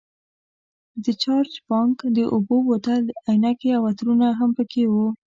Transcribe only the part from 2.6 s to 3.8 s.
بوتل، عینکې